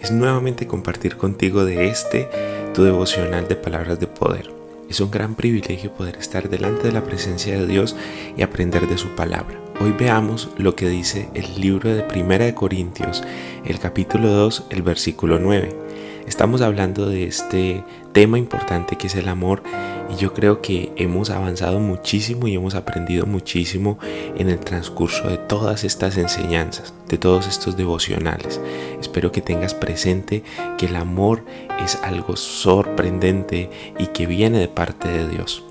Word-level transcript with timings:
es 0.00 0.10
nuevamente 0.10 0.66
compartir 0.66 1.16
contigo 1.16 1.64
de 1.64 1.88
este, 1.88 2.28
tu 2.74 2.82
devocional 2.82 3.48
de 3.48 3.56
palabras 3.56 4.00
de 4.00 4.06
poder. 4.06 4.50
Es 4.88 5.00
un 5.00 5.10
gran 5.10 5.34
privilegio 5.34 5.92
poder 5.92 6.16
estar 6.16 6.48
delante 6.48 6.88
de 6.88 6.92
la 6.92 7.04
presencia 7.04 7.58
de 7.58 7.66
Dios 7.66 7.94
y 8.36 8.42
aprender 8.42 8.88
de 8.88 8.98
su 8.98 9.08
palabra. 9.10 9.56
Hoy 9.80 9.92
veamos 9.92 10.50
lo 10.58 10.74
que 10.74 10.88
dice 10.88 11.28
el 11.34 11.60
libro 11.60 11.94
de 11.94 12.02
Primera 12.02 12.44
de 12.44 12.54
Corintios, 12.54 13.22
el 13.64 13.78
capítulo 13.78 14.28
2, 14.28 14.66
el 14.70 14.82
versículo 14.82 15.38
9. 15.38 15.89
Estamos 16.30 16.60
hablando 16.60 17.08
de 17.08 17.24
este 17.24 17.82
tema 18.12 18.38
importante 18.38 18.96
que 18.96 19.08
es 19.08 19.16
el 19.16 19.28
amor 19.28 19.64
y 20.08 20.16
yo 20.16 20.32
creo 20.32 20.62
que 20.62 20.92
hemos 20.94 21.28
avanzado 21.28 21.80
muchísimo 21.80 22.46
y 22.46 22.54
hemos 22.54 22.76
aprendido 22.76 23.26
muchísimo 23.26 23.98
en 24.36 24.48
el 24.48 24.60
transcurso 24.60 25.28
de 25.28 25.38
todas 25.38 25.82
estas 25.82 26.16
enseñanzas, 26.16 26.94
de 27.08 27.18
todos 27.18 27.48
estos 27.48 27.76
devocionales. 27.76 28.60
Espero 29.00 29.32
que 29.32 29.42
tengas 29.42 29.74
presente 29.74 30.44
que 30.78 30.86
el 30.86 30.94
amor 30.94 31.44
es 31.84 31.96
algo 31.96 32.36
sorprendente 32.36 33.68
y 33.98 34.06
que 34.06 34.26
viene 34.26 34.60
de 34.60 34.68
parte 34.68 35.08
de 35.08 35.28
Dios. 35.28 35.64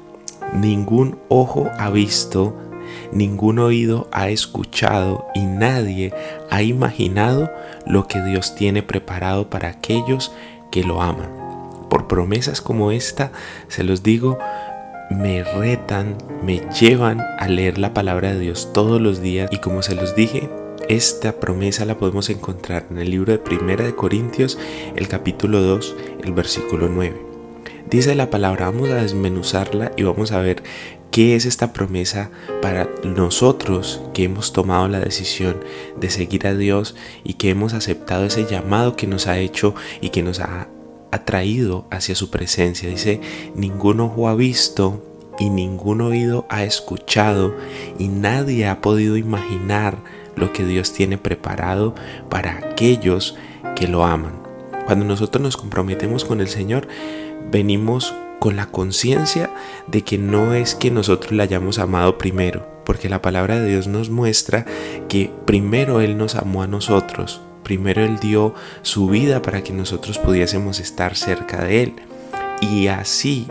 Ningún 0.54 1.18
ojo 1.30 1.72
ha 1.80 1.90
visto, 1.90 2.54
ningún 3.14 3.60
oído 3.60 4.10
ha 4.12 4.30
escuchado 4.30 5.26
y 5.34 5.46
nadie 5.46 6.14
ha 6.52 6.62
imaginado 6.64 7.50
lo 7.86 8.08
que 8.08 8.22
Dios 8.22 8.56
tiene 8.56 8.84
preparado 8.84 9.50
para 9.50 9.70
aquellos 9.70 10.32
que 10.32 10.59
lo 10.84 11.02
aman 11.02 11.40
por 11.90 12.08
promesas 12.08 12.62
como 12.62 12.92
esta, 12.92 13.32
se 13.68 13.84
los 13.84 14.04
digo, 14.04 14.38
me 15.10 15.44
retan, 15.44 16.16
me 16.44 16.62
llevan 16.80 17.20
a 17.40 17.48
leer 17.48 17.78
la 17.78 17.94
palabra 17.94 18.32
de 18.32 18.40
Dios 18.40 18.72
todos 18.74 19.02
los 19.02 19.22
días 19.22 19.50
y 19.52 19.58
como 19.58 19.82
se 19.82 19.96
los 19.96 20.16
dije, 20.16 20.50
esta 20.88 21.40
promesa 21.40 21.86
la 21.86 21.98
podemos 21.98 22.30
encontrar 22.30 22.86
en 22.90 23.00
el 23.00 23.10
libro 23.10 23.32
de 23.32 23.40
Primera 23.40 23.84
de 23.84 23.96
Corintios, 23.96 24.58
el 24.96 25.08
capítulo 25.08 25.62
2, 25.62 25.96
el 26.24 26.32
versículo 26.32 26.88
9. 26.90 27.30
Dice 27.90 28.14
la 28.14 28.30
palabra, 28.30 28.68
vamos 28.68 28.90
a 28.90 29.02
desmenuzarla 29.02 29.92
y 29.98 30.04
vamos 30.04 30.32
a 30.32 30.40
ver 30.42 30.64
qué 31.12 31.36
es 31.36 31.46
esta 31.46 31.74
promesa 31.74 32.30
para 32.62 32.90
nosotros 33.04 34.02
que 34.14 34.24
hemos 34.24 34.54
tomado 34.54 34.88
la 34.88 35.00
decisión 35.00 35.64
de 36.00 36.10
seguir 36.10 36.48
a 36.48 36.56
Dios 36.56 36.96
y 37.24 37.34
que 37.34 37.50
hemos 37.50 37.74
aceptado 37.74 38.26
ese 38.26 38.46
llamado 38.46 38.96
que 38.96 39.08
nos 39.08 39.28
ha 39.28 39.40
hecho 39.40 39.76
y 40.02 40.10
que 40.10 40.24
nos 40.24 40.40
ha 40.40 40.68
atraído 41.12 41.86
hacia 41.90 42.16
su 42.16 42.30
presencia. 42.30 42.90
Dice, 42.90 43.22
ningún 43.56 44.00
ojo 44.00 44.28
ha 44.28 44.36
visto 44.36 45.06
y 45.40 45.50
ningún 45.50 46.02
oído 46.02 46.46
ha 46.50 46.64
escuchado 46.64 47.56
y 47.98 48.08
nadie 48.08 48.68
ha 48.68 48.82
podido 48.82 49.18
imaginar 49.18 49.98
lo 50.36 50.54
que 50.54 50.66
Dios 50.66 50.94
tiene 50.94 51.18
preparado 51.18 51.96
para 52.30 52.58
aquellos 52.58 53.36
que 53.76 53.88
lo 53.88 54.04
aman. 54.04 54.34
Cuando 54.86 55.06
nosotros 55.06 55.42
nos 55.42 55.58
comprometemos 55.58 56.26
con 56.26 56.42
el 56.42 56.48
Señor, 56.48 56.88
venimos 57.52 58.14
con 58.40 58.56
la 58.56 58.68
conciencia 58.68 59.52
de 59.88 60.04
que 60.04 60.18
no 60.18 60.54
es 60.54 60.76
que 60.76 60.92
nosotros 60.92 61.34
le 61.34 61.44
hayamos 61.44 61.80
amado 61.80 62.18
primero, 62.18 62.66
porque 62.86 63.10
la 63.10 63.22
palabra 63.22 63.60
de 63.60 63.70
Dios 63.70 63.88
nos 63.88 64.10
muestra 64.10 64.66
que 65.08 65.32
primero 65.46 66.02
Él 66.02 66.18
nos 66.18 66.36
amó 66.36 66.64
a 66.64 66.68
nosotros, 66.68 67.42
primero 67.64 68.04
Él 68.04 68.18
dio 68.20 68.56
su 68.82 69.10
vida 69.10 69.42
para 69.42 69.64
que 69.64 69.74
nosotros 69.74 70.18
pudiésemos 70.18 70.80
estar 70.80 71.16
cerca 71.16 71.64
de 71.64 71.84
Él. 71.84 71.94
Y 72.62 72.88
así, 72.88 73.48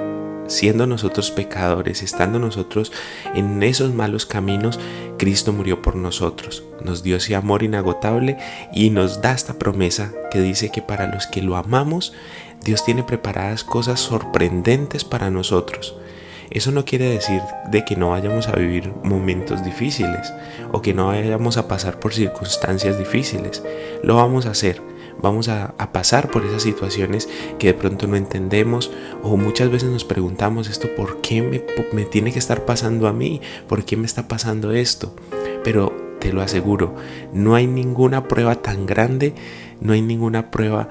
siendo 0.49 0.87
nosotros 0.87 1.31
pecadores, 1.31 2.03
estando 2.03 2.39
nosotros 2.39 2.93
en 3.35 3.63
esos 3.63 3.95
malos 3.95 4.27
caminos, 4.27 4.81
Cristo 5.19 5.53
murió 5.53 5.83
por 5.83 5.97
nosotros. 5.97 6.65
Nos 6.83 7.03
dio 7.03 7.17
ese 7.17 7.35
amor 7.35 7.63
inagotable 7.63 8.39
y 8.73 8.91
nos 8.91 9.23
da 9.23 9.33
esta 9.33 9.59
promesa 9.59 10.13
que 10.31 10.41
dice 10.41 10.71
que 10.71 10.83
para 10.83 11.07
los 11.07 11.27
que 11.27 11.43
lo 11.43 11.57
amamos, 11.57 12.13
Dios 12.69 12.85
tiene 12.85 13.03
preparadas 13.03 13.65
cosas 13.65 13.99
sorprendentes 13.99 15.03
para 15.03 15.31
nosotros. 15.31 15.97
Eso 16.51 16.71
no 16.71 16.85
quiere 16.85 17.07
decir 17.07 17.41
de 17.71 17.83
que 17.87 17.97
no 17.97 18.11
vayamos 18.11 18.47
a 18.47 18.57
vivir 18.57 18.93
momentos 19.03 19.65
difíciles 19.65 20.35
o 20.71 20.83
que 20.83 20.93
no 20.93 21.07
vayamos 21.07 21.57
a 21.57 21.67
pasar 21.67 21.99
por 21.99 22.13
circunstancias 22.13 22.99
difíciles. 22.99 23.63
Lo 24.03 24.17
vamos 24.17 24.45
a 24.45 24.51
hacer. 24.51 24.83
Vamos 25.23 25.49
a, 25.49 25.77
pasar 25.93 26.31
por 26.31 26.45
esas 26.45 26.63
situaciones 26.63 27.31
que 27.59 27.69
de 27.69 27.75
pronto 27.75 28.07
no 28.07 28.17
entendemos 28.17 28.91
o 29.23 29.39
muchas 29.39 29.71
veces 29.71 29.89
nos 29.89 30.05
preguntamos 30.05 30.69
esto, 30.69 30.95
¿por 30.95 31.23
qué 31.23 31.41
me, 31.41 31.65
me 31.95 32.05
tiene 32.05 32.33
que 32.33 32.39
estar 32.39 32.67
pasando 32.67 33.09
a 33.09 33.15
mí? 33.15 33.41
¿Por 33.67 33.87
qué 33.87 33.97
me 33.97 34.05
está 34.05 34.29
pasando 34.29 34.73
esto? 34.73 35.17
Pero 35.65 35.97
te 36.21 36.35
lo 36.35 36.43
aseguro, 36.43 36.95
no 37.33 37.55
hay 37.55 37.67
ninguna 37.67 38.29
prueba 38.29 38.57
tan 38.57 38.85
grande, 38.87 39.35
no 39.81 39.93
hay 39.95 40.03
ninguna 40.03 40.51
prueba 40.51 40.89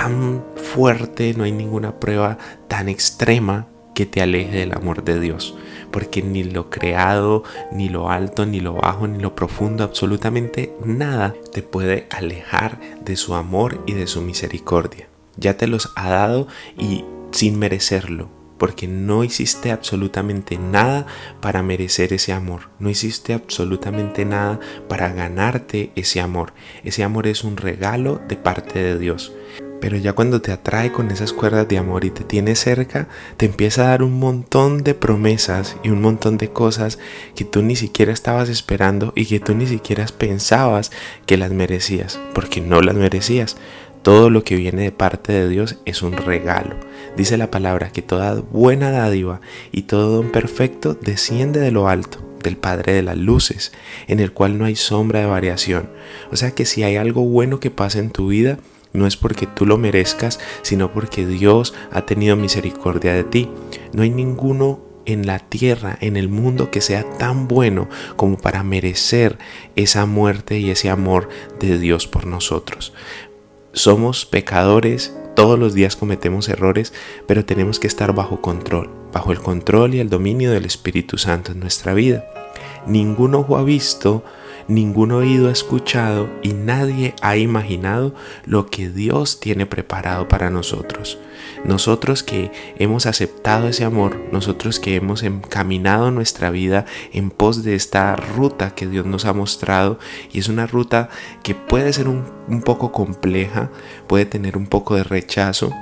tan 0.00 0.42
fuerte, 0.56 1.34
no 1.34 1.44
hay 1.44 1.52
ninguna 1.52 2.00
prueba 2.00 2.38
tan 2.68 2.88
extrema 2.88 3.66
que 3.94 4.06
te 4.06 4.22
aleje 4.22 4.56
del 4.56 4.72
amor 4.72 5.04
de 5.04 5.20
Dios, 5.20 5.58
porque 5.90 6.22
ni 6.22 6.42
lo 6.42 6.70
creado, 6.70 7.44
ni 7.70 7.90
lo 7.90 8.08
alto, 8.08 8.46
ni 8.46 8.60
lo 8.60 8.72
bajo, 8.72 9.06
ni 9.06 9.18
lo 9.18 9.34
profundo, 9.34 9.84
absolutamente 9.84 10.74
nada 10.82 11.34
te 11.52 11.60
puede 11.60 12.06
alejar 12.08 12.80
de 13.04 13.14
su 13.16 13.34
amor 13.34 13.84
y 13.86 13.92
de 13.92 14.06
su 14.06 14.22
misericordia. 14.22 15.06
Ya 15.36 15.58
te 15.58 15.66
los 15.66 15.92
ha 15.96 16.08
dado 16.08 16.48
y 16.78 17.04
sin 17.30 17.58
merecerlo, 17.58 18.30
porque 18.56 18.88
no 18.88 19.22
hiciste 19.22 19.70
absolutamente 19.70 20.56
nada 20.56 21.04
para 21.42 21.62
merecer 21.62 22.14
ese 22.14 22.32
amor, 22.32 22.70
no 22.78 22.88
hiciste 22.88 23.34
absolutamente 23.34 24.24
nada 24.24 24.60
para 24.88 25.12
ganarte 25.12 25.92
ese 25.94 26.22
amor. 26.22 26.54
Ese 26.84 27.04
amor 27.04 27.26
es 27.26 27.44
un 27.44 27.58
regalo 27.58 28.18
de 28.28 28.36
parte 28.36 28.82
de 28.82 28.98
Dios. 28.98 29.34
Pero 29.80 29.96
ya 29.96 30.12
cuando 30.12 30.42
te 30.42 30.52
atrae 30.52 30.92
con 30.92 31.10
esas 31.10 31.32
cuerdas 31.32 31.66
de 31.68 31.78
amor 31.78 32.04
y 32.04 32.10
te 32.10 32.24
tiene 32.24 32.54
cerca, 32.54 33.08
te 33.36 33.46
empieza 33.46 33.84
a 33.84 33.88
dar 33.88 34.02
un 34.02 34.18
montón 34.18 34.82
de 34.82 34.94
promesas 34.94 35.76
y 35.82 35.88
un 35.88 36.02
montón 36.02 36.36
de 36.38 36.50
cosas 36.50 36.98
que 37.34 37.44
tú 37.44 37.62
ni 37.62 37.76
siquiera 37.76 38.12
estabas 38.12 38.48
esperando 38.48 39.12
y 39.16 39.26
que 39.26 39.40
tú 39.40 39.54
ni 39.54 39.66
siquiera 39.66 40.06
pensabas 40.18 40.90
que 41.26 41.36
las 41.36 41.50
merecías, 41.50 42.20
porque 42.34 42.60
no 42.60 42.82
las 42.82 42.94
merecías. 42.94 43.56
Todo 44.02 44.30
lo 44.30 44.44
que 44.44 44.56
viene 44.56 44.82
de 44.82 44.92
parte 44.92 45.32
de 45.32 45.48
Dios 45.48 45.76
es 45.84 46.02
un 46.02 46.16
regalo. 46.16 46.76
Dice 47.16 47.36
la 47.36 47.50
palabra 47.50 47.90
que 47.90 48.00
toda 48.00 48.40
buena 48.40 48.90
dádiva 48.90 49.40
y 49.72 49.82
todo 49.82 50.16
don 50.16 50.30
perfecto 50.30 50.94
desciende 50.94 51.60
de 51.60 51.70
lo 51.70 51.88
alto 51.88 52.18
del 52.42 52.56
Padre 52.56 52.94
de 52.94 53.02
las 53.02 53.18
Luces, 53.18 53.72
en 54.08 54.20
el 54.20 54.32
cual 54.32 54.58
no 54.58 54.64
hay 54.64 54.76
sombra 54.76 55.20
de 55.20 55.26
variación. 55.26 55.90
O 56.32 56.36
sea 56.36 56.52
que 56.52 56.64
si 56.64 56.82
hay 56.82 56.96
algo 56.96 57.22
bueno 57.22 57.60
que 57.60 57.70
pasa 57.70 57.98
en 57.98 58.10
tu 58.10 58.28
vida, 58.28 58.58
no 58.92 59.06
es 59.06 59.16
porque 59.16 59.46
tú 59.46 59.66
lo 59.66 59.78
merezcas, 59.78 60.40
sino 60.62 60.92
porque 60.92 61.26
Dios 61.26 61.74
ha 61.92 62.02
tenido 62.02 62.36
misericordia 62.36 63.14
de 63.14 63.24
ti. 63.24 63.48
No 63.92 64.02
hay 64.02 64.10
ninguno 64.10 64.80
en 65.06 65.26
la 65.26 65.38
tierra, 65.38 65.96
en 66.00 66.16
el 66.16 66.28
mundo, 66.28 66.70
que 66.70 66.80
sea 66.80 67.04
tan 67.18 67.48
bueno 67.48 67.88
como 68.16 68.38
para 68.38 68.62
merecer 68.62 69.38
esa 69.76 70.06
muerte 70.06 70.58
y 70.58 70.70
ese 70.70 70.90
amor 70.90 71.28
de 71.58 71.78
Dios 71.78 72.06
por 72.06 72.26
nosotros. 72.26 72.92
Somos 73.72 74.26
pecadores, 74.26 75.14
todos 75.36 75.58
los 75.58 75.74
días 75.74 75.96
cometemos 75.96 76.48
errores, 76.48 76.92
pero 77.26 77.44
tenemos 77.44 77.78
que 77.78 77.86
estar 77.86 78.14
bajo 78.14 78.40
control, 78.40 78.90
bajo 79.12 79.32
el 79.32 79.38
control 79.38 79.94
y 79.94 80.00
el 80.00 80.10
dominio 80.10 80.50
del 80.50 80.64
Espíritu 80.64 81.18
Santo 81.18 81.52
en 81.52 81.60
nuestra 81.60 81.94
vida. 81.94 82.24
Ningún 82.86 83.34
ojo 83.34 83.56
ha 83.56 83.62
visto 83.62 84.24
ningún 84.70 85.12
oído 85.12 85.48
ha 85.48 85.52
escuchado 85.52 86.30
y 86.42 86.52
nadie 86.52 87.14
ha 87.20 87.36
imaginado 87.36 88.14
lo 88.46 88.66
que 88.66 88.88
Dios 88.88 89.40
tiene 89.40 89.66
preparado 89.66 90.28
para 90.28 90.48
nosotros. 90.50 91.18
Nosotros 91.64 92.22
que 92.22 92.50
hemos 92.78 93.06
aceptado 93.06 93.68
ese 93.68 93.84
amor, 93.84 94.18
nosotros 94.32 94.80
que 94.80 94.96
hemos 94.96 95.22
encaminado 95.22 96.10
nuestra 96.10 96.50
vida 96.50 96.86
en 97.12 97.30
pos 97.30 97.62
de 97.64 97.74
esta 97.74 98.16
ruta 98.16 98.74
que 98.74 98.86
Dios 98.86 99.04
nos 99.04 99.24
ha 99.24 99.32
mostrado 99.32 99.98
y 100.32 100.38
es 100.38 100.48
una 100.48 100.66
ruta 100.66 101.10
que 101.42 101.54
puede 101.54 101.92
ser 101.92 102.08
un, 102.08 102.24
poco 102.64 102.92
compleja, 102.92 103.70
puede 104.06 104.24
tener 104.24 104.56
un 104.56 104.66
poco 104.66 104.94
de 104.94 105.04
rechazo, 105.04 105.72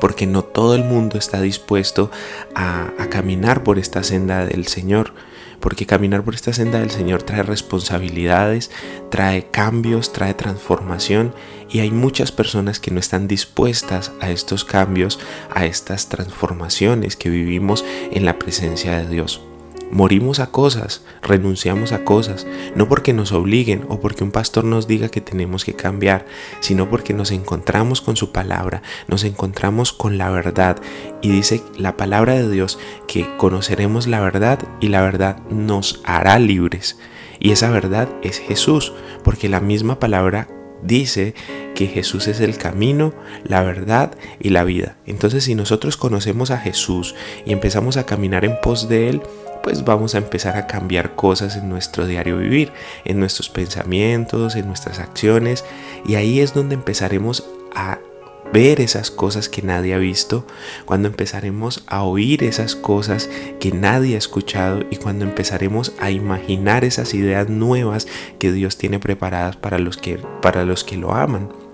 porque 0.00 0.26
no 0.26 0.42
todo 0.42 0.74
el 0.74 0.84
mundo 0.84 1.18
está 1.18 1.40
dispuesto 1.40 2.10
a, 2.54 2.92
caminar 3.10 3.62
por 3.62 3.78
esta 3.78 4.02
senda 4.02 4.44
del 4.44 4.66
Señor 4.66 5.12
porque 5.60 5.86
caminar 5.86 6.22
por 6.22 6.34
esta 6.34 6.52
senda 6.52 6.80
del 6.80 6.90
Señor 6.90 7.22
trae 7.22 7.42
responsabilidades, 7.42 8.70
trae 9.10 9.50
cambios, 9.50 10.12
trae 10.12 10.34
transformación 10.34 11.34
y 11.70 11.80
hay 11.80 11.90
muchas 11.90 12.32
personas 12.32 12.80
que 12.80 12.90
no 12.90 13.00
están 13.00 13.28
dispuestas 13.28 14.12
a 14.20 14.30
estos 14.30 14.64
cambios, 14.64 15.18
a 15.54 15.66
estas 15.66 16.08
transformaciones 16.08 17.16
que 17.16 17.30
vivimos 17.30 17.84
en 18.10 18.24
la 18.24 18.38
presencia 18.38 18.98
de 18.98 19.08
Dios. 19.08 19.47
Morimos 19.90 20.38
a 20.38 20.50
cosas, 20.50 21.02
renunciamos 21.22 21.92
a 21.92 22.04
cosas, 22.04 22.46
no 22.74 22.88
porque 22.88 23.14
nos 23.14 23.32
obliguen 23.32 23.86
o 23.88 24.00
porque 24.00 24.22
un 24.22 24.30
pastor 24.30 24.64
nos 24.64 24.86
diga 24.86 25.08
que 25.08 25.22
tenemos 25.22 25.64
que 25.64 25.74
cambiar, 25.74 26.26
sino 26.60 26.90
porque 26.90 27.14
nos 27.14 27.30
encontramos 27.30 28.02
con 28.02 28.14
su 28.14 28.30
palabra, 28.30 28.82
nos 29.06 29.24
encontramos 29.24 29.92
con 29.92 30.18
la 30.18 30.30
verdad. 30.30 30.76
Y 31.22 31.30
dice 31.30 31.62
la 31.76 31.96
palabra 31.96 32.34
de 32.34 32.50
Dios 32.50 32.78
que 33.06 33.26
conoceremos 33.38 34.06
la 34.06 34.20
verdad 34.20 34.60
y 34.80 34.88
la 34.88 35.00
verdad 35.00 35.42
nos 35.48 36.02
hará 36.04 36.38
libres. 36.38 36.98
Y 37.40 37.52
esa 37.52 37.70
verdad 37.70 38.08
es 38.22 38.38
Jesús, 38.38 38.92
porque 39.24 39.48
la 39.48 39.60
misma 39.60 39.98
palabra 39.98 40.48
dice 40.82 41.34
que 41.74 41.86
Jesús 41.86 42.28
es 42.28 42.40
el 42.40 42.58
camino, 42.58 43.14
la 43.44 43.62
verdad 43.62 44.16
y 44.40 44.50
la 44.50 44.64
vida. 44.64 44.96
Entonces 45.06 45.44
si 45.44 45.54
nosotros 45.54 45.96
conocemos 45.96 46.50
a 46.50 46.58
Jesús 46.58 47.14
y 47.46 47.52
empezamos 47.52 47.96
a 47.96 48.06
caminar 48.06 48.44
en 48.44 48.60
pos 48.60 48.88
de 48.88 49.08
Él, 49.08 49.22
pues 49.62 49.84
vamos 49.84 50.14
a 50.14 50.18
empezar 50.18 50.56
a 50.56 50.66
cambiar 50.66 51.14
cosas 51.14 51.56
en 51.56 51.68
nuestro 51.68 52.06
diario 52.06 52.38
vivir, 52.38 52.72
en 53.04 53.18
nuestros 53.18 53.48
pensamientos, 53.48 54.56
en 54.56 54.66
nuestras 54.66 54.98
acciones. 54.98 55.64
Y 56.06 56.14
ahí 56.14 56.40
es 56.40 56.54
donde 56.54 56.74
empezaremos 56.74 57.48
a 57.74 57.98
ver 58.52 58.80
esas 58.80 59.10
cosas 59.10 59.48
que 59.48 59.62
nadie 59.62 59.94
ha 59.94 59.98
visto, 59.98 60.46
cuando 60.84 61.08
empezaremos 61.08 61.84
a 61.86 62.02
oír 62.02 62.44
esas 62.44 62.74
cosas 62.74 63.28
que 63.60 63.72
nadie 63.72 64.14
ha 64.14 64.18
escuchado 64.18 64.84
y 64.90 64.96
cuando 64.96 65.24
empezaremos 65.24 65.92
a 66.00 66.10
imaginar 66.10 66.84
esas 66.84 67.14
ideas 67.14 67.48
nuevas 67.48 68.06
que 68.38 68.52
Dios 68.52 68.78
tiene 68.78 68.98
preparadas 68.98 69.56
para 69.56 69.78
los 69.78 69.96
que, 69.96 70.18
para 70.40 70.64
los 70.64 70.84
que 70.84 70.96
lo 70.96 71.12
aman. 71.14 71.67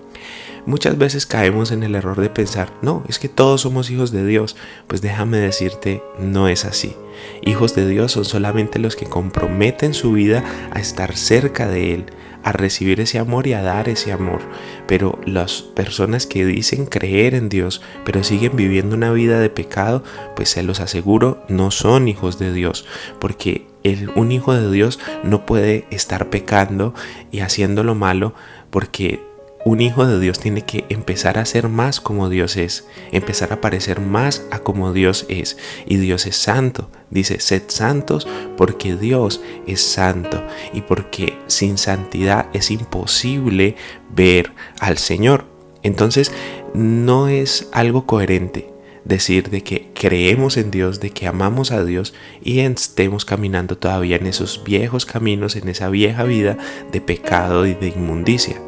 Muchas 0.65 0.97
veces 0.97 1.27
caemos 1.27 1.71
en 1.71 1.83
el 1.83 1.93
error 1.93 2.19
de 2.19 2.29
pensar, 2.29 2.73
no, 2.81 3.03
es 3.07 3.19
que 3.19 3.29
todos 3.29 3.61
somos 3.61 3.91
hijos 3.91 4.11
de 4.11 4.25
Dios. 4.25 4.55
Pues 4.87 5.01
déjame 5.01 5.37
decirte, 5.37 6.01
no 6.19 6.47
es 6.47 6.65
así. 6.65 6.95
Hijos 7.43 7.75
de 7.75 7.87
Dios 7.87 8.13
son 8.13 8.25
solamente 8.25 8.79
los 8.79 8.95
que 8.95 9.05
comprometen 9.05 9.93
su 9.93 10.13
vida 10.13 10.43
a 10.71 10.79
estar 10.79 11.15
cerca 11.15 11.67
de 11.67 11.93
Él, 11.93 12.05
a 12.43 12.51
recibir 12.51 12.99
ese 12.99 13.19
amor 13.19 13.45
y 13.45 13.53
a 13.53 13.61
dar 13.61 13.89
ese 13.89 14.11
amor. 14.11 14.41
Pero 14.87 15.19
las 15.25 15.61
personas 15.61 16.25
que 16.25 16.45
dicen 16.45 16.87
creer 16.87 17.35
en 17.35 17.47
Dios, 17.47 17.81
pero 18.03 18.23
siguen 18.23 18.55
viviendo 18.55 18.95
una 18.95 19.11
vida 19.11 19.39
de 19.39 19.49
pecado, 19.51 20.03
pues 20.35 20.49
se 20.49 20.63
los 20.63 20.79
aseguro, 20.79 21.43
no 21.47 21.69
son 21.69 22.07
hijos 22.07 22.39
de 22.39 22.51
Dios, 22.51 22.85
porque 23.19 23.67
un 24.15 24.31
hijo 24.31 24.53
de 24.53 24.71
Dios 24.71 24.99
no 25.23 25.45
puede 25.45 25.85
estar 25.91 26.31
pecando 26.31 26.95
y 27.31 27.41
haciendo 27.41 27.83
lo 27.83 27.93
malo 27.93 28.33
porque 28.71 29.34
un 29.65 29.81
hijo 29.81 30.05
de 30.05 30.19
Dios 30.19 30.39
tiene 30.39 30.61
que 30.61 30.85
empezar 30.89 31.39
a 31.39 31.45
ser 31.45 31.69
más 31.69 31.99
como 31.99 32.29
Dios 32.29 32.55
es, 32.55 32.87
empezar 33.11 33.51
a 33.51 33.61
parecer 33.61 33.99
más 33.99 34.45
a 34.51 34.59
como 34.59 34.93
Dios 34.93 35.25
es. 35.27 35.57
Y 35.87 35.97
Dios 35.97 36.27
es 36.27 36.35
santo. 36.35 36.91
Dice, 37.09 37.39
sed 37.39 37.63
santos 37.67 38.27
porque 38.57 38.95
Dios 38.95 39.41
es 39.65 39.81
santo. 39.81 40.45
Y 40.71 40.81
porque 40.81 41.39
sin 41.47 41.79
santidad 41.79 42.45
es 42.53 42.69
imposible 42.69 43.75
ver 44.15 44.53
al 44.79 44.99
Señor. 44.99 45.45
Entonces, 45.81 46.31
no 46.75 47.27
es 47.27 47.67
algo 47.71 48.05
coherente 48.05 48.71
decir 49.03 49.49
de 49.49 49.63
que 49.63 49.89
creemos 49.95 50.57
en 50.57 50.69
Dios, 50.69 50.99
de 50.99 51.09
que 51.09 51.25
amamos 51.25 51.71
a 51.71 51.83
Dios 51.83 52.13
y 52.43 52.59
estemos 52.59 53.25
caminando 53.25 53.79
todavía 53.79 54.17
en 54.17 54.27
esos 54.27 54.63
viejos 54.63 55.07
caminos, 55.07 55.55
en 55.55 55.69
esa 55.69 55.89
vieja 55.89 56.23
vida 56.23 56.55
de 56.91 57.01
pecado 57.01 57.65
y 57.65 57.73
de 57.73 57.87
inmundicia. 57.87 58.61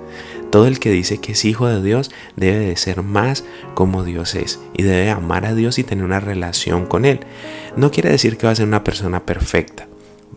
Todo 0.52 0.68
el 0.68 0.80
que 0.80 0.92
dice 0.92 1.20
que 1.20 1.34
es 1.34 1.46
hijo 1.46 1.68
de 1.68 1.82
Dios 1.82 2.12
debe 2.36 2.60
de 2.60 2.78
ser 2.78 3.04
más 3.04 3.44
como 3.74 4.04
Dios 4.04 4.36
es 4.36 4.60
y 4.74 4.84
debe 4.84 5.10
amar 5.10 5.46
a 5.46 5.54
Dios 5.54 5.78
y 5.80 5.84
tener 5.84 6.06
una 6.06 6.20
relación 6.20 6.86
con 6.86 7.06
Él. 7.06 7.20
No 7.76 7.92
quiere 7.92 8.10
decir 8.10 8.38
que 8.38 8.48
va 8.48 8.54
a 8.54 8.56
ser 8.56 8.68
una 8.68 8.84
persona 8.84 9.26
perfecta. 9.26 9.88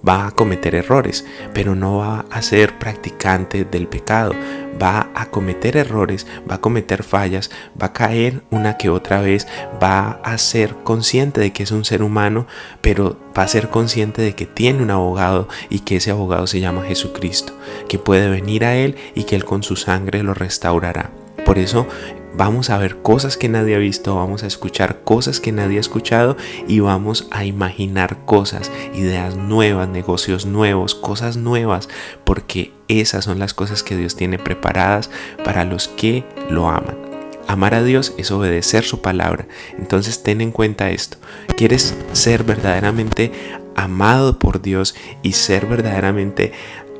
Va 0.07 0.29
a 0.29 0.31
cometer 0.31 0.75
errores, 0.75 1.27
pero 1.53 1.75
no 1.75 1.99
va 1.99 2.25
a 2.31 2.43
ser 2.43 2.79
practicante 2.79 3.65
del 3.65 3.87
pecado 3.87 4.33
va 4.81 5.11
a 5.15 5.27
cometer 5.27 5.77
errores, 5.77 6.27
va 6.51 6.57
a 6.57 6.61
cometer 6.61 7.03
fallas, 7.03 7.51
va 7.81 7.87
a 7.87 7.93
caer 7.93 8.43
una 8.51 8.77
que 8.77 8.91
otra 8.91 9.21
vez, 9.21 9.47
va 9.83 10.21
a 10.25 10.39
ser 10.39 10.75
consciente 10.83 11.41
de 11.41 11.53
que 11.53 11.63
es 11.63 11.71
un 11.71 11.85
ser 11.85 12.03
humano, 12.03 12.47
pero 12.81 13.19
va 13.37 13.43
a 13.43 13.49
ser 13.49 13.69
consciente 13.69 14.23
de 14.23 14.35
que 14.35 14.47
tiene 14.47 14.83
un 14.83 14.91
abogado 14.91 15.49
y 15.69 15.81
que 15.81 15.97
ese 15.97 16.11
abogado 16.11 16.47
se 16.47 16.61
llama 16.61 16.83
Jesucristo, 16.83 17.53
que 17.89 17.99
puede 17.99 18.29
venir 18.29 18.65
a 18.65 18.77
Él 18.77 18.97
y 19.15 19.25
que 19.25 19.37
Él 19.37 19.45
con 19.45 19.63
su 19.63 19.77
sangre 19.77 20.23
lo 20.23 20.35
restaurará. 20.35 21.11
Por 21.45 21.59
eso 21.59 21.87
vamos 22.37 22.71
a 22.71 22.79
ver 22.79 23.03
cosas 23.03 23.37
que 23.37 23.49
nadie 23.49 23.75
ha 23.75 23.79
visto, 23.79 24.17
vamos 24.17 24.43
a 24.43 24.47
escuchar 24.47 25.03
cosas 25.05 25.41
que 25.41 25.53
nadie 25.53 25.79
ha 25.79 25.81
escuchado 25.81 26.37
y 26.69 26.81
vamos 26.81 27.29
a 27.31 27.45
imaginar 27.45 28.25
cosas, 28.25 28.71
ideas 28.95 29.37
nuevas, 29.37 29.89
negocios 29.89 30.47
nuevos, 30.47 30.95
cosas 30.95 31.37
nuevas, 31.37 31.89
porque 32.25 32.73
esas 32.89 33.25
son 33.25 33.39
las 33.39 33.55
cosas 33.55 33.83
que 33.83 33.97
Dios 33.97 34.17
tiene 34.17 34.39
preparadas 34.39 35.11
para 35.45 35.65
los 35.65 35.89
que 35.89 36.25
lo 36.49 36.69
aman. 36.69 36.97
Amar 37.47 37.75
a 37.75 37.83
Dios 37.83 38.15
es 38.17 38.31
obedecer 38.31 38.85
su 38.85 39.01
palabra. 39.01 39.49
Entonces 39.77 40.23
ten 40.23 40.41
en 40.41 40.53
cuenta 40.53 40.91
esto. 40.91 41.17
¿Quieres 41.57 41.97
ser 42.13 42.45
verdaderamente 42.45 43.33
amado 43.75 44.39
por 44.39 44.63
Dios 44.63 44.95
y 45.23 45.33
ser 45.33 45.67
verdaderamente 45.67 46.53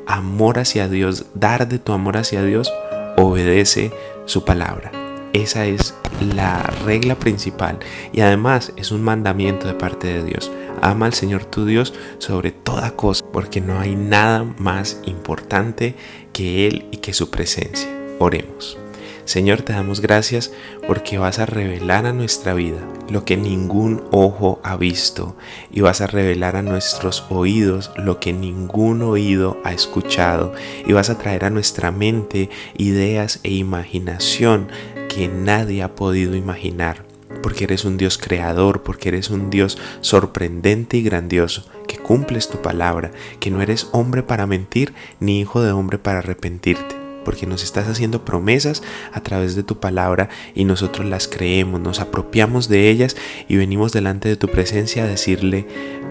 amor 0.07 0.59
hacia 0.59 0.89
Dios, 0.89 1.27
dar 1.35 1.69
de 1.69 1.79
tu 1.79 1.93
amor 1.93 2.17
hacia 2.17 2.43
Dios? 2.43 2.69
Obedece 3.15 3.93
su 4.25 4.43
palabra. 4.43 5.00
Esa 5.33 5.65
es 5.65 5.93
la 6.35 6.61
regla 6.85 7.15
principal 7.15 7.79
y 8.11 8.21
además 8.21 8.73
es 8.75 8.91
un 8.91 9.01
mandamiento 9.01 9.67
de 9.67 9.73
parte 9.73 10.07
de 10.07 10.23
Dios. 10.23 10.51
Ama 10.81 11.05
al 11.05 11.13
Señor 11.13 11.45
tu 11.45 11.65
Dios 11.65 11.93
sobre 12.17 12.51
toda 12.51 12.95
cosa, 12.95 13.23
porque 13.31 13.61
no 13.61 13.79
hay 13.79 13.95
nada 13.95 14.43
más 14.57 14.99
importante 15.05 15.95
que 16.33 16.67
Él 16.67 16.85
y 16.91 16.97
que 16.97 17.13
su 17.13 17.29
presencia. 17.29 17.89
Oremos. 18.19 18.77
Señor, 19.25 19.61
te 19.61 19.71
damos 19.71 20.01
gracias 20.01 20.51
porque 20.87 21.17
vas 21.17 21.39
a 21.39 21.45
revelar 21.45 22.05
a 22.05 22.11
nuestra 22.11 22.53
vida 22.53 22.79
lo 23.09 23.23
que 23.23 23.37
ningún 23.37 24.03
ojo 24.11 24.59
ha 24.63 24.75
visto 24.75 25.37
y 25.71 25.81
vas 25.81 26.01
a 26.01 26.07
revelar 26.07 26.55
a 26.55 26.61
nuestros 26.63 27.25
oídos 27.29 27.91
lo 27.95 28.19
que 28.19 28.33
ningún 28.33 29.01
oído 29.01 29.57
ha 29.63 29.73
escuchado 29.73 30.53
y 30.85 30.93
vas 30.93 31.09
a 31.09 31.17
traer 31.17 31.45
a 31.45 31.49
nuestra 31.49 31.91
mente 31.91 32.49
ideas 32.77 33.39
e 33.43 33.51
imaginación 33.51 34.69
que 35.13 35.27
nadie 35.27 35.83
ha 35.83 35.93
podido 35.93 36.35
imaginar 36.35 37.03
porque 37.43 37.65
eres 37.65 37.83
un 37.83 37.97
Dios 37.97 38.17
creador, 38.17 38.83
porque 38.83 39.09
eres 39.09 39.29
un 39.29 39.49
Dios 39.49 39.77
sorprendente 39.99 40.97
y 40.97 41.03
grandioso, 41.03 41.65
que 41.87 41.97
cumples 41.97 42.49
tu 42.49 42.61
palabra, 42.61 43.11
que 43.39 43.51
no 43.51 43.61
eres 43.61 43.89
hombre 43.91 44.23
para 44.23 44.47
mentir 44.47 44.93
ni 45.19 45.41
hijo 45.41 45.61
de 45.61 45.71
hombre 45.71 45.97
para 45.97 46.19
arrepentirte 46.19 47.00
porque 47.23 47.45
nos 47.45 47.63
estás 47.63 47.87
haciendo 47.87 48.25
promesas 48.25 48.83
a 49.13 49.21
través 49.21 49.55
de 49.55 49.63
tu 49.63 49.79
palabra 49.79 50.29
y 50.55 50.65
nosotros 50.65 51.07
las 51.07 51.27
creemos, 51.27 51.81
nos 51.81 51.99
apropiamos 51.99 52.67
de 52.67 52.89
ellas 52.89 53.15
y 53.47 53.57
venimos 53.57 53.91
delante 53.91 54.29
de 54.29 54.35
tu 54.35 54.47
presencia 54.47 55.03
a 55.03 55.07
decirle, 55.07 55.67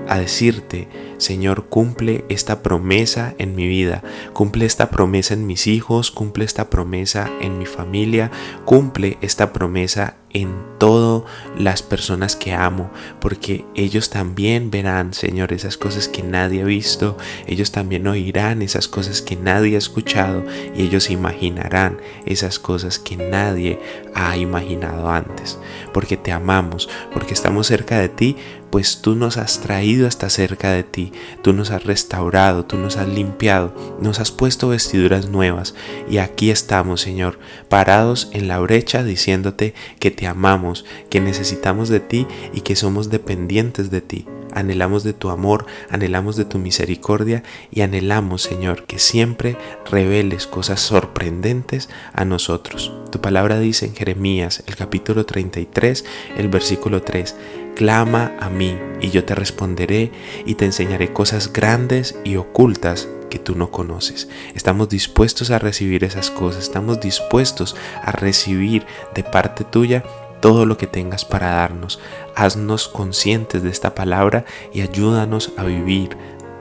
a 0.08 0.18
decirte, 0.18 0.88
Señor, 1.18 1.66
cumple 1.66 2.24
esta 2.28 2.62
promesa 2.62 3.34
en 3.38 3.54
mi 3.54 3.66
vida, 3.66 4.02
cumple 4.32 4.66
esta 4.66 4.90
promesa 4.90 5.34
en 5.34 5.46
mis 5.46 5.66
hijos, 5.66 6.10
cumple 6.10 6.44
esta 6.44 6.70
promesa 6.70 7.30
en 7.40 7.58
mi 7.58 7.66
familia, 7.66 8.30
cumple 8.64 9.18
esta 9.20 9.52
promesa 9.52 10.16
en 10.32 10.54
todas 10.78 11.30
las 11.58 11.82
personas 11.82 12.36
que 12.36 12.52
amo, 12.52 12.90
porque 13.20 13.64
ellos 13.74 14.10
también 14.10 14.70
verán, 14.70 15.12
Señor, 15.12 15.52
esas 15.52 15.76
cosas 15.76 16.08
que 16.08 16.22
nadie 16.22 16.62
ha 16.62 16.64
visto, 16.64 17.16
ellos 17.46 17.72
también 17.72 18.06
oirán 18.06 18.62
esas 18.62 18.88
cosas 18.88 19.22
que 19.22 19.36
nadie 19.36 19.74
ha 19.74 19.78
escuchado 19.78 20.44
y 20.74 20.82
ellos 20.82 21.10
imaginarán 21.10 21.98
esas 22.26 22.58
cosas 22.58 22.98
que 22.98 23.16
nadie 23.16 23.78
ha 24.14 24.36
imaginado 24.36 25.10
antes, 25.10 25.58
porque 25.92 26.16
te 26.16 26.32
amamos, 26.32 26.88
porque 27.12 27.34
estamos 27.34 27.66
cerca 27.66 27.98
de 27.98 28.08
ti, 28.08 28.36
pues 28.70 29.02
tú 29.02 29.14
nos 29.14 29.36
has 29.36 29.60
traído 29.60 30.06
hasta 30.06 30.30
cerca 30.30 30.70
de 30.72 30.82
ti, 30.82 31.12
tú 31.42 31.52
nos 31.52 31.70
has 31.70 31.84
restaurado, 31.84 32.64
tú 32.64 32.76
nos 32.76 32.96
has 32.96 33.08
limpiado, 33.08 33.74
nos 34.00 34.20
has 34.20 34.30
puesto 34.30 34.68
vestiduras 34.68 35.28
nuevas 35.28 35.74
y 36.08 36.18
aquí 36.18 36.50
estamos, 36.50 37.00
Señor, 37.00 37.38
parados 37.68 38.28
en 38.32 38.48
la 38.48 38.58
brecha 38.58 39.02
diciéndote 39.02 39.74
que 39.98 40.10
te 40.10 40.26
amamos, 40.26 40.84
que 41.08 41.20
necesitamos 41.20 41.88
de 41.88 42.00
ti 42.00 42.26
y 42.52 42.62
que 42.62 42.76
somos 42.76 43.10
dependientes 43.10 43.90
de 43.90 44.00
ti. 44.00 44.26
Anhelamos 44.52 45.04
de 45.04 45.12
tu 45.12 45.30
amor, 45.30 45.66
anhelamos 45.90 46.36
de 46.36 46.44
tu 46.44 46.58
misericordia 46.58 47.44
y 47.70 47.82
anhelamos, 47.82 48.42
Señor, 48.42 48.84
que 48.84 48.98
siempre 48.98 49.56
reveles 49.88 50.46
cosas 50.46 50.80
sorprendentes 50.80 51.88
a 52.12 52.24
nosotros. 52.24 52.92
Tu 53.10 53.20
palabra 53.20 53.58
dice 53.60 53.86
en 53.86 53.94
Jeremías, 53.94 54.62
el 54.66 54.76
capítulo 54.76 55.24
33, 55.26 56.04
el 56.36 56.48
versículo 56.48 57.02
3, 57.02 57.36
Clama 57.74 58.32
a 58.40 58.50
mí 58.50 58.78
y 59.00 59.10
yo 59.10 59.24
te 59.24 59.34
responderé 59.34 60.10
y 60.44 60.54
te 60.54 60.66
enseñaré 60.66 61.12
cosas 61.12 61.52
grandes 61.52 62.18
y 62.24 62.36
ocultas 62.36 63.08
que 63.30 63.38
tú 63.38 63.54
no 63.54 63.70
conoces. 63.70 64.28
Estamos 64.54 64.88
dispuestos 64.88 65.50
a 65.50 65.58
recibir 65.58 66.04
esas 66.04 66.30
cosas, 66.30 66.64
estamos 66.64 67.00
dispuestos 67.00 67.76
a 68.02 68.12
recibir 68.12 68.84
de 69.14 69.24
parte 69.24 69.64
tuya 69.64 70.04
todo 70.40 70.66
lo 70.66 70.76
que 70.76 70.86
tengas 70.86 71.24
para 71.24 71.50
darnos. 71.50 72.00
Haznos 72.34 72.88
conscientes 72.88 73.62
de 73.62 73.70
esta 73.70 73.94
palabra 73.94 74.44
y 74.72 74.80
ayúdanos 74.80 75.52
a 75.56 75.64
vivir 75.64 76.16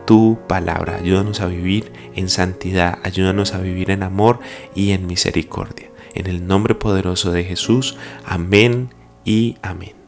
tu 0.06 0.40
palabra. 0.48 0.98
Ayúdanos 0.98 1.42
a 1.42 1.48
vivir 1.48 1.92
en 2.16 2.30
santidad, 2.30 3.00
ayúdanos 3.04 3.54
a 3.54 3.60
vivir 3.60 3.92
en 3.92 4.04
amor 4.04 4.40
y 4.76 4.92
en 4.92 5.08
misericordia. 5.08 5.90
En 6.14 6.28
el 6.28 6.48
nombre 6.48 6.76
poderoso 6.76 7.32
de 7.32 7.44
Jesús, 7.44 7.98
amén 8.26 8.90
y 9.24 9.58
amén. 9.62 9.99